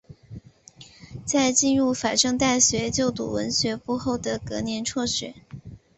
[1.27, 5.35] 在进入法政大学就读文学部后的隔年辍学。